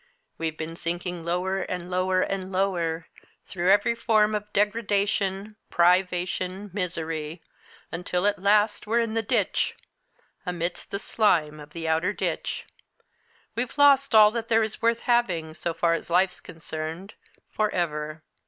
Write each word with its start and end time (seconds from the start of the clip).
We've 0.39 0.57
been 0.57 0.75
sinking 0.75 1.23
lower 1.23 1.61
and 1.61 1.91
lower 1.91 2.21
and 2.21 2.51
lower, 2.51 3.05
through 3.45 3.69
every 3.69 3.93
form 3.93 4.33
of 4.33 4.51
degradation, 4.51 5.57
privation, 5.69 6.71
misery, 6.73 7.43
until 7.91 8.25
at 8.25 8.41
last 8.41 8.87
we're 8.87 8.99
in 9.01 9.13
the 9.13 9.21
ditch 9.21 9.75
amidst 10.43 10.89
the 10.89 10.97
slime 10.97 11.59
of 11.59 11.69
the 11.69 11.87
outer 11.87 12.13
ditch. 12.13 12.65
We've 13.53 13.77
lost 13.77 14.15
all 14.15 14.31
that 14.31 14.47
there 14.47 14.63
is 14.63 14.81
worth 14.81 15.01
having, 15.01 15.53
so 15.53 15.71
far 15.71 15.93
as 15.93 16.09
life's 16.09 16.41
concerned, 16.41 17.13
for 17.51 17.69
ever. 17.69 18.23